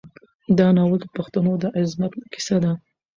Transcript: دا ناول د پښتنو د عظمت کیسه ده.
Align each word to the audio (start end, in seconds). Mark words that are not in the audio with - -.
دا 0.57 0.67
ناول 0.77 0.99
د 1.01 1.05
پښتنو 1.17 1.53
د 1.61 1.65
عظمت 1.79 2.13
کیسه 2.31 2.57
ده. 2.63 2.71